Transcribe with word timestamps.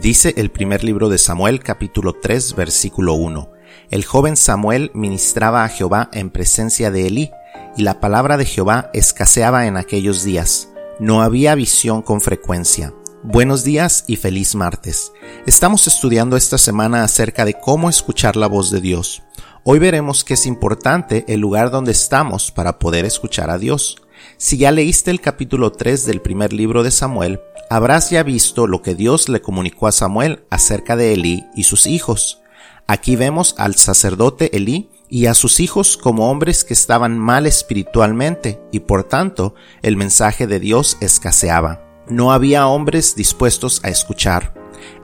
Dice 0.00 0.32
el 0.38 0.50
primer 0.50 0.82
libro 0.82 1.10
de 1.10 1.18
Samuel 1.18 1.60
capítulo 1.60 2.14
3 2.14 2.54
versículo 2.54 3.12
1. 3.12 3.50
El 3.90 4.06
joven 4.06 4.38
Samuel 4.38 4.90
ministraba 4.94 5.62
a 5.62 5.68
Jehová 5.68 6.08
en 6.14 6.30
presencia 6.30 6.90
de 6.90 7.06
Elí, 7.06 7.30
y 7.76 7.82
la 7.82 8.00
palabra 8.00 8.38
de 8.38 8.46
Jehová 8.46 8.90
escaseaba 8.94 9.66
en 9.66 9.76
aquellos 9.76 10.24
días. 10.24 10.70
No 11.00 11.20
había 11.20 11.54
visión 11.54 12.00
con 12.00 12.22
frecuencia. 12.22 12.94
Buenos 13.22 13.64
días 13.64 14.04
y 14.06 14.16
feliz 14.16 14.54
martes. 14.54 15.12
Estamos 15.46 15.86
estudiando 15.86 16.38
esta 16.38 16.56
semana 16.56 17.04
acerca 17.04 17.44
de 17.44 17.52
cómo 17.52 17.90
escuchar 17.90 18.34
la 18.34 18.46
voz 18.46 18.70
de 18.70 18.80
Dios. 18.80 19.22
Hoy 19.62 19.78
veremos 19.78 20.24
que 20.24 20.34
es 20.34 20.46
importante 20.46 21.26
el 21.28 21.38
lugar 21.38 21.70
donde 21.70 21.92
estamos 21.92 22.50
para 22.50 22.78
poder 22.78 23.04
escuchar 23.04 23.50
a 23.50 23.58
Dios. 23.58 23.96
Si 24.38 24.56
ya 24.56 24.72
leíste 24.72 25.10
el 25.10 25.20
capítulo 25.20 25.70
3 25.70 26.06
del 26.06 26.22
primer 26.22 26.54
libro 26.54 26.82
de 26.82 26.90
Samuel, 26.90 27.42
habrás 27.68 28.08
ya 28.08 28.22
visto 28.22 28.66
lo 28.66 28.80
que 28.80 28.94
Dios 28.94 29.28
le 29.28 29.42
comunicó 29.42 29.86
a 29.86 29.92
Samuel 29.92 30.46
acerca 30.48 30.96
de 30.96 31.12
Elí 31.12 31.44
y 31.54 31.64
sus 31.64 31.86
hijos. 31.86 32.40
Aquí 32.86 33.16
vemos 33.16 33.54
al 33.58 33.74
sacerdote 33.74 34.56
Elí 34.56 34.88
y 35.10 35.26
a 35.26 35.34
sus 35.34 35.60
hijos 35.60 35.98
como 35.98 36.30
hombres 36.30 36.64
que 36.64 36.72
estaban 36.72 37.18
mal 37.18 37.46
espiritualmente 37.46 38.62
y 38.72 38.80
por 38.80 39.04
tanto 39.04 39.54
el 39.82 39.98
mensaje 39.98 40.46
de 40.46 40.58
Dios 40.58 40.96
escaseaba. 41.02 41.89
No 42.08 42.32
había 42.32 42.66
hombres 42.66 43.14
dispuestos 43.14 43.80
a 43.84 43.88
escuchar. 43.88 44.54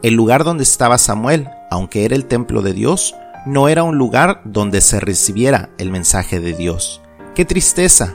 El 0.03 0.15
lugar 0.15 0.45
donde 0.45 0.65
estaba 0.65 0.99
Samuel, 0.99 1.49
aunque 1.71 2.05
era 2.05 2.17
el 2.17 2.27
templo 2.27 2.63
de 2.63 2.73
Dios, 2.73 3.15
no 3.47 3.69
era 3.69 3.85
un 3.85 3.97
lugar 3.97 4.41
donde 4.45 4.81
se 4.81 4.99
recibiera 4.99 5.71
el 5.79 5.91
mensaje 5.91 6.41
de 6.41 6.53
Dios. 6.53 7.01
¡Qué 7.35 7.45
tristeza! 7.45 8.15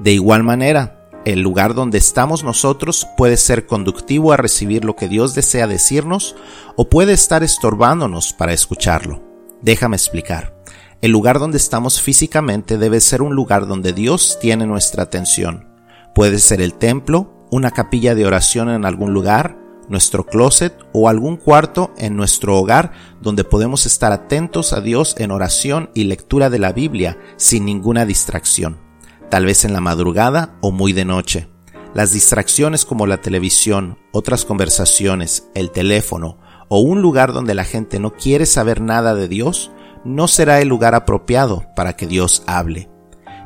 De 0.00 0.12
igual 0.12 0.42
manera, 0.42 1.02
el 1.24 1.40
lugar 1.40 1.74
donde 1.74 1.98
estamos 1.98 2.42
nosotros 2.42 3.06
puede 3.16 3.36
ser 3.36 3.66
conductivo 3.66 4.32
a 4.32 4.36
recibir 4.36 4.84
lo 4.84 4.96
que 4.96 5.06
Dios 5.06 5.34
desea 5.34 5.68
decirnos 5.68 6.34
o 6.76 6.88
puede 6.88 7.12
estar 7.12 7.44
estorbándonos 7.44 8.32
para 8.32 8.52
escucharlo. 8.52 9.22
Déjame 9.60 9.94
explicar. 9.94 10.52
El 11.00 11.12
lugar 11.12 11.38
donde 11.38 11.58
estamos 11.58 12.00
físicamente 12.00 12.78
debe 12.78 13.00
ser 13.00 13.22
un 13.22 13.34
lugar 13.34 13.68
donde 13.68 13.92
Dios 13.92 14.38
tiene 14.40 14.66
nuestra 14.66 15.04
atención. 15.04 15.68
Puede 16.14 16.40
ser 16.40 16.60
el 16.60 16.74
templo, 16.74 17.41
una 17.52 17.70
capilla 17.70 18.14
de 18.14 18.24
oración 18.24 18.70
en 18.70 18.86
algún 18.86 19.12
lugar, 19.12 19.58
nuestro 19.90 20.24
closet 20.24 20.74
o 20.94 21.10
algún 21.10 21.36
cuarto 21.36 21.92
en 21.98 22.16
nuestro 22.16 22.56
hogar 22.56 22.92
donde 23.20 23.44
podemos 23.44 23.84
estar 23.84 24.10
atentos 24.10 24.72
a 24.72 24.80
Dios 24.80 25.14
en 25.18 25.30
oración 25.30 25.90
y 25.94 26.04
lectura 26.04 26.48
de 26.48 26.58
la 26.58 26.72
Biblia 26.72 27.18
sin 27.36 27.66
ninguna 27.66 28.06
distracción, 28.06 28.80
tal 29.28 29.44
vez 29.44 29.66
en 29.66 29.74
la 29.74 29.82
madrugada 29.82 30.56
o 30.62 30.72
muy 30.72 30.94
de 30.94 31.04
noche. 31.04 31.50
Las 31.92 32.14
distracciones 32.14 32.86
como 32.86 33.06
la 33.06 33.20
televisión, 33.20 33.98
otras 34.12 34.46
conversaciones, 34.46 35.50
el 35.54 35.70
teléfono 35.70 36.38
o 36.68 36.80
un 36.80 37.02
lugar 37.02 37.34
donde 37.34 37.54
la 37.54 37.64
gente 37.64 38.00
no 38.00 38.14
quiere 38.14 38.46
saber 38.46 38.80
nada 38.80 39.14
de 39.14 39.28
Dios, 39.28 39.70
no 40.06 40.26
será 40.26 40.62
el 40.62 40.68
lugar 40.68 40.94
apropiado 40.94 41.66
para 41.76 41.96
que 41.96 42.06
Dios 42.06 42.44
hable. 42.46 42.88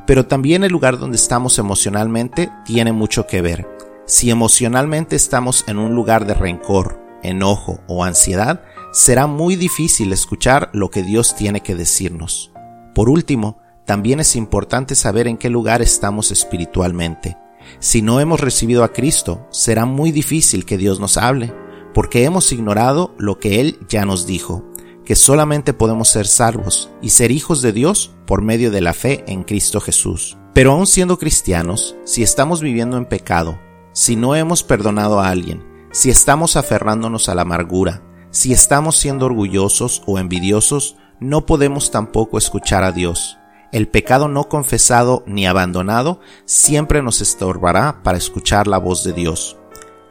Pero 0.05 0.27
también 0.27 0.63
el 0.63 0.71
lugar 0.71 0.97
donde 0.97 1.17
estamos 1.17 1.59
emocionalmente 1.59 2.49
tiene 2.63 2.93
mucho 2.93 3.27
que 3.27 3.41
ver 3.41 3.77
si 4.07 4.31
emocionalmente 4.31 5.17
estamos 5.17 5.65
en 5.67 5.77
un 5.77 5.93
lugar 5.93 6.25
de 6.25 6.33
rencor, 6.33 6.99
enojo 7.23 7.81
o 7.87 8.05
ansiedad, 8.05 8.63
será 8.93 9.27
muy 9.27 9.57
difícil 9.57 10.13
escuchar 10.13 10.69
lo 10.73 10.89
que 10.89 11.03
Dios 11.03 11.35
tiene 11.35 11.59
que 11.59 11.75
decirnos. 11.75 12.51
Por 12.95 13.09
último, 13.09 13.59
también 13.85 14.21
es 14.21 14.37
importante 14.37 14.95
saber 14.95 15.27
en 15.27 15.37
qué 15.37 15.49
lugar 15.49 15.81
estamos 15.81 16.31
espiritualmente. 16.31 17.37
Si 17.79 18.01
no 18.01 18.21
hemos 18.21 18.39
recibido 18.39 18.85
a 18.85 18.93
Cristo, 18.93 19.45
será 19.51 19.85
muy 19.85 20.11
difícil 20.11 20.65
que 20.65 20.77
Dios 20.77 21.01
nos 21.01 21.17
hable, 21.17 21.53
porque 21.93 22.23
hemos 22.23 22.53
ignorado 22.53 23.13
lo 23.17 23.39
que 23.39 23.59
Él 23.59 23.77
ya 23.89 24.05
nos 24.05 24.25
dijo, 24.25 24.63
que 25.03 25.17
solamente 25.17 25.73
podemos 25.73 26.07
ser 26.07 26.27
salvos 26.27 26.89
y 27.01 27.09
ser 27.09 27.31
hijos 27.31 27.61
de 27.61 27.73
Dios 27.73 28.15
por 28.25 28.41
medio 28.41 28.71
de 28.71 28.79
la 28.79 28.93
fe 28.93 29.25
en 29.27 29.43
Cristo 29.43 29.81
Jesús. 29.81 30.37
Pero 30.53 30.71
aun 30.71 30.87
siendo 30.87 31.19
cristianos, 31.19 31.97
si 32.05 32.23
estamos 32.23 32.61
viviendo 32.61 32.97
en 32.97 33.05
pecado, 33.05 33.59
si 33.97 34.15
no 34.15 34.35
hemos 34.35 34.61
perdonado 34.61 35.19
a 35.19 35.29
alguien, 35.29 35.65
si 35.91 36.11
estamos 36.11 36.55
aferrándonos 36.55 37.29
a 37.29 37.33
la 37.33 37.41
amargura, 37.41 38.03
si 38.29 38.53
estamos 38.53 38.95
siendo 38.95 39.25
orgullosos 39.25 40.03
o 40.05 40.19
envidiosos, 40.19 40.97
no 41.19 41.47
podemos 41.47 41.89
tampoco 41.89 42.37
escuchar 42.37 42.83
a 42.83 42.91
Dios. 42.91 43.39
El 43.71 43.87
pecado 43.87 44.27
no 44.27 44.49
confesado 44.49 45.23
ni 45.25 45.47
abandonado 45.47 46.19
siempre 46.45 47.01
nos 47.01 47.21
estorbará 47.21 48.03
para 48.03 48.19
escuchar 48.19 48.67
la 48.67 48.77
voz 48.77 49.03
de 49.03 49.13
Dios. 49.13 49.57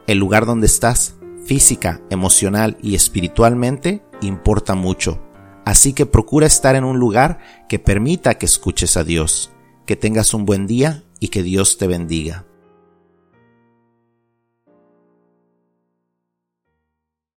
El 0.08 0.18
lugar 0.18 0.46
donde 0.46 0.66
estás, 0.66 1.14
física, 1.44 2.00
emocional 2.10 2.78
y 2.82 2.96
espiritualmente, 2.96 4.04
importa 4.20 4.74
mucho. 4.74 5.22
Así 5.64 5.92
que 5.92 6.06
procura 6.06 6.48
estar 6.48 6.74
en 6.74 6.82
un 6.82 6.98
lugar 6.98 7.38
que 7.68 7.78
permita 7.78 8.34
que 8.34 8.46
escuches 8.46 8.96
a 8.96 9.04
Dios. 9.04 9.52
Que 9.86 9.94
tengas 9.94 10.34
un 10.34 10.44
buen 10.44 10.66
día 10.66 11.04
y 11.20 11.28
que 11.28 11.44
Dios 11.44 11.78
te 11.78 11.86
bendiga. 11.86 12.46